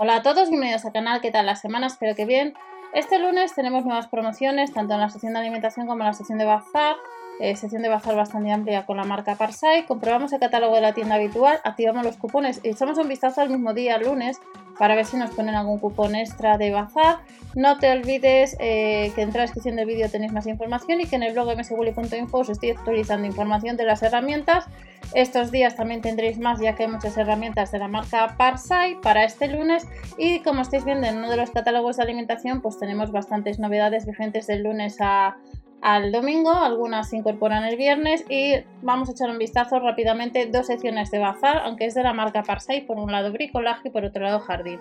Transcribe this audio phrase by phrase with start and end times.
[0.00, 1.88] Hola a todos, bienvenidos al canal, ¿qué tal la semana?
[1.88, 2.54] Espero que bien.
[2.94, 6.38] Este lunes tenemos nuevas promociones, tanto en la sección de alimentación como en la sección
[6.38, 6.94] de bazar.
[7.40, 9.86] Eh, sección de bazar bastante amplia con la marca Parsai.
[9.86, 13.50] Comprobamos el catálogo de la tienda habitual, activamos los cupones y echamos un vistazo al
[13.50, 14.40] mismo día, lunes,
[14.78, 17.18] para ver si nos ponen algún cupón extra de bazar.
[17.56, 21.16] No te olvides eh, que en la descripción del vídeo tenéis más información y que
[21.16, 24.66] en el blog mswilly.info os estoy actualizando información de las herramientas.
[25.14, 29.24] Estos días también tendréis más ya que hay muchas herramientas de la marca Parsai para
[29.24, 29.86] este lunes.
[30.18, 34.06] Y como estáis viendo en uno de los catálogos de alimentación pues tenemos bastantes novedades
[34.06, 35.36] vigentes del lunes a,
[35.80, 40.66] al domingo, algunas se incorporan el viernes y vamos a echar un vistazo rápidamente dos
[40.66, 44.04] secciones de bazar, aunque es de la marca Parsai, por un lado bricolaje y por
[44.04, 44.80] otro lado jardín.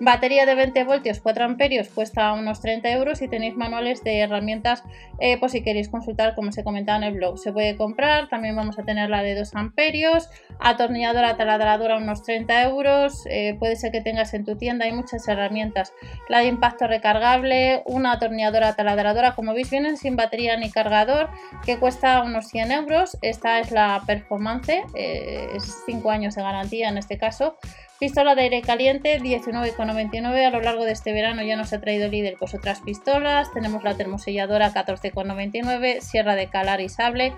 [0.00, 4.84] Batería de 20 voltios 4 amperios cuesta unos 30 euros y tenéis manuales de herramientas
[5.18, 7.36] eh, por si queréis consultar como se comentaba en el blog.
[7.36, 10.30] Se puede comprar, también vamos a tener la de 2 amperios,
[10.60, 15.26] atornilladora taladradora unos 30 euros, eh, puede ser que tengas en tu tienda, hay muchas
[15.26, 15.92] herramientas.
[16.28, 21.30] La de impacto recargable, una atornilladora taladradora, como veis vienen sin batería batería ni cargador
[21.64, 23.16] que cuesta unos 100 euros.
[23.22, 27.56] Esta es la Performance, eh, es 5 años de garantía en este caso.
[27.98, 30.46] Pistola de aire caliente 19,99.
[30.46, 33.52] A lo largo de este verano ya nos ha traído líder pues otras pistolas.
[33.52, 37.32] Tenemos la termoselladora 14,99, sierra de calar y sable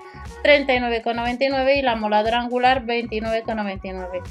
[0.45, 4.23] 39,99 y la moladora angular 29,99.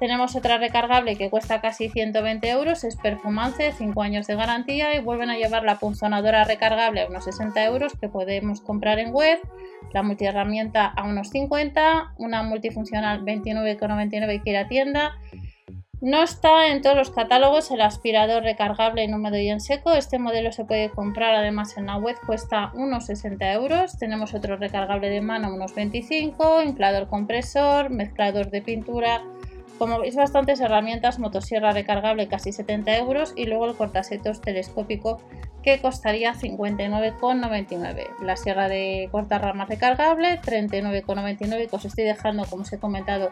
[0.00, 5.00] Tenemos otra recargable que cuesta casi 120 euros, es Performance, 5 años de garantía y
[5.00, 9.38] vuelven a llevar la punzonadora recargable a unos 60 euros que podemos comprar en web,
[9.92, 15.18] la multiherramienta a unos 50, una multifuncional 29,99 que ir a tienda
[16.00, 19.92] no está en todos los catálogos el aspirador recargable en húmedo y en seco.
[19.92, 23.98] Este modelo se puede comprar además en la web, cuesta unos 60 euros.
[23.98, 29.22] Tenemos otro recargable de mano, unos 25, inflador compresor, mezclador de pintura.
[29.78, 35.20] Como veis, bastantes herramientas, motosierra recargable casi 70 euros y luego el cortasetos telescópico
[35.62, 38.06] que costaría 59,99.
[38.22, 43.30] La sierra de corta ramas recargable 39,99 que os estoy dejando como os he comentado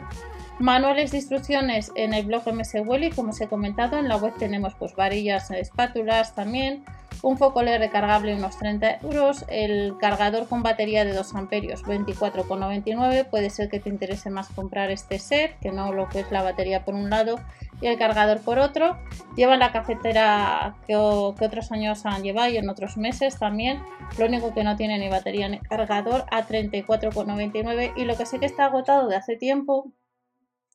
[0.59, 4.33] Manuales de instrucciones en el blog MS y como os he comentado, en la web
[4.39, 6.83] tenemos pues varillas, espátulas también,
[7.23, 13.29] un foco LED recargable unos 30 euros, el cargador con batería de 2 amperios 24,99,
[13.29, 16.43] puede ser que te interese más comprar este set, que no lo que es la
[16.43, 17.41] batería por un lado
[17.81, 18.99] y el cargador por otro.
[19.37, 23.83] Lleva la cafetera que, otros años han llevado y en otros meses también,
[24.19, 28.39] lo único que no tiene ni batería ni cargador a 34,99 y lo que sé
[28.39, 29.93] que está agotado de hace tiempo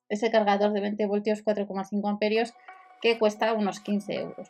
[0.09, 2.53] ese cargador de 20 voltios 4,5 amperios
[3.01, 4.47] que cuesta unos 15 euros.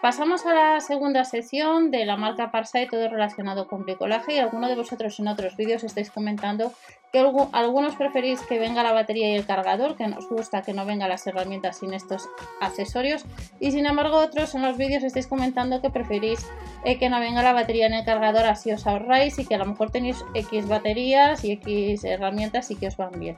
[0.00, 4.68] Pasamos a la segunda sección de la marca Parsai, todo relacionado con bricolaje y alguno
[4.68, 6.72] de vosotros en otros vídeos estáis comentando
[7.12, 10.86] que algunos preferís que venga la batería y el cargador, que nos gusta que no
[10.86, 12.28] vengan las herramientas sin estos
[12.60, 13.24] accesorios
[13.58, 16.46] y sin embargo otros en los vídeos estáis comentando que preferís
[16.84, 19.58] eh, que no venga la batería en el cargador, así os ahorráis y que a
[19.58, 23.34] lo mejor tenéis X baterías y X herramientas y que os van bien.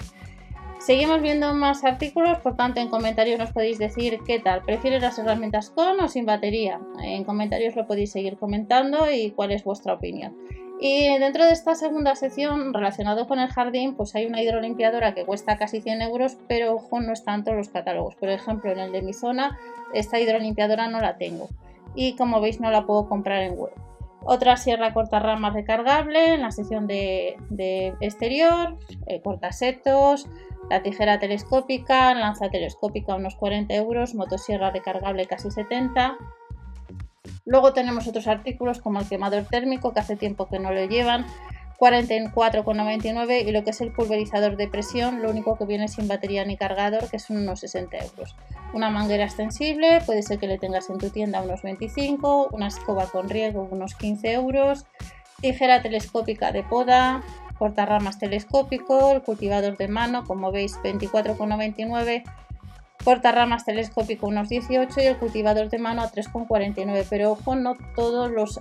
[0.81, 5.19] Seguimos viendo más artículos, por tanto en comentarios nos podéis decir qué tal, ¿prefieres las
[5.19, 6.81] herramientas con o sin batería?
[7.03, 10.35] En comentarios lo podéis seguir comentando y cuál es vuestra opinión.
[10.81, 15.27] Y dentro de esta segunda sección relacionado con el jardín, pues hay una hidrolimpiadora que
[15.27, 18.15] cuesta casi 100 euros, pero ojo, no están todos los catálogos.
[18.15, 19.59] Por ejemplo, en el de mi zona,
[19.93, 21.51] esta hidrolimpiadora no la tengo.
[21.95, 23.73] Y como veis, no la puedo comprar en web.
[24.23, 27.37] Otra sierra corta ramas recargable en la sección de,
[28.01, 30.29] exterior, eh, cortasetos,
[30.69, 36.17] la tijera telescópica, lanza telescópica unos 40 euros, motosierra recargable casi 70.
[37.45, 41.27] Luego tenemos otros artículos como el quemador térmico, que hace tiempo que no lo llevan,
[41.81, 46.45] 44,99 y lo que es el pulverizador de presión, lo único que viene sin batería
[46.45, 48.37] ni cargador, que son unos 60 euros.
[48.75, 53.07] Una manguera extensible, puede ser que le tengas en tu tienda unos 25, una escoba
[53.07, 54.85] con riego unos 15 euros,
[55.41, 57.23] tijera telescópica de poda,
[57.69, 62.25] ramas telescópico, el cultivador de mano, como veis 24,99,
[63.23, 67.07] ramas telescópico unos 18 y el cultivador de mano a 3,49.
[67.09, 68.61] Pero ojo, no todos los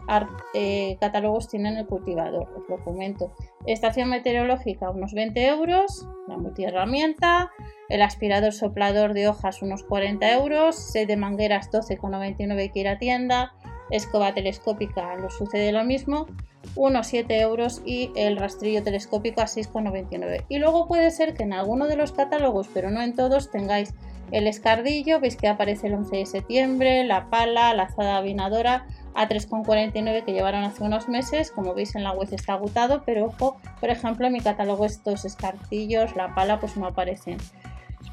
[0.54, 3.34] eh, catálogos tienen el cultivador, os lo comento.
[3.66, 7.52] Estación meteorológica unos 20 euros, la multiherramienta,
[7.90, 12.98] el aspirador soplador de hojas unos 40 euros, set de mangueras 12,99 que ir a
[12.98, 13.54] tienda,
[13.92, 16.28] escoba telescópica lo sucede lo mismo
[16.76, 20.46] unos 7 euros y el rastrillo telescópico a 6,99.
[20.50, 23.94] Y luego puede ser que en alguno de los catálogos, pero no en todos, tengáis
[24.32, 29.28] el escardillo, veis que aparece el 11 de septiembre, la pala, la azada vinadora a
[29.28, 33.58] 3,49 que llevaron hace unos meses, como veis en la web está agotado, pero ojo,
[33.80, 37.38] por ejemplo en mi catálogo estos escardillos, la pala pues no aparecen.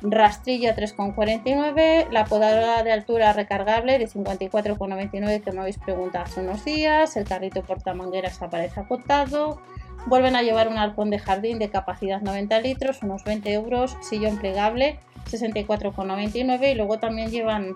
[0.02, 6.64] Rastrillo 3,49, la podadora de altura recargable de 54,99 que me habéis preguntado hace unos
[6.64, 9.60] días, el carrito portamangueras aparece acotado,
[10.06, 14.38] vuelven a llevar un halcón de jardín de capacidad 90 litros, unos 20 euros, sillón
[14.38, 14.98] plegable
[15.30, 17.74] 64,99 y luego también llevan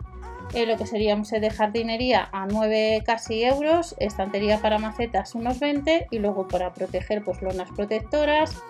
[0.54, 5.34] eh, lo que sería un set de jardinería a 9 casi euros, estantería para macetas
[5.34, 8.60] unos 20 y luego para proteger pues lonas protectoras,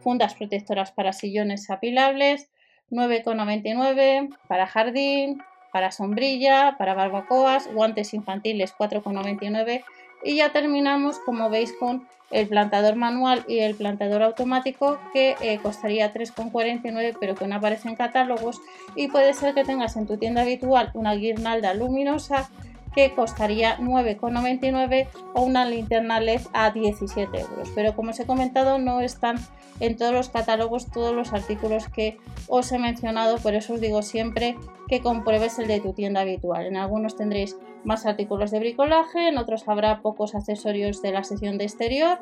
[0.00, 2.50] fundas protectoras para sillones apilables,
[2.92, 5.42] 9,99 para jardín,
[5.72, 9.82] para sombrilla, para barbacoas, guantes infantiles 4,99
[10.22, 15.58] y ya terminamos como veis con el plantador manual y el plantador automático que eh,
[15.62, 18.60] costaría 3,49 pero que no aparece en catálogos
[18.94, 22.50] y puede ser que tengas en tu tienda habitual una guirnalda luminosa
[22.94, 27.70] que costaría 9,99 o una linterna LED a 17 euros.
[27.74, 29.36] Pero como os he comentado, no están
[29.80, 32.18] en todos los catálogos todos los artículos que
[32.48, 34.56] os he mencionado, por eso os digo siempre
[34.88, 36.66] que compruebes el de tu tienda habitual.
[36.66, 41.58] En algunos tendréis más artículos de bricolaje, en otros habrá pocos accesorios de la sesión
[41.58, 42.18] de exterior.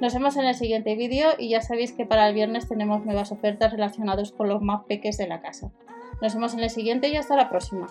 [0.00, 3.32] Nos vemos en el siguiente vídeo y ya sabéis que para el viernes tenemos nuevas
[3.32, 5.70] ofertas relacionadas con los más peques de la casa.
[6.20, 7.86] Nos vemos en el siguiente y hasta la próxima.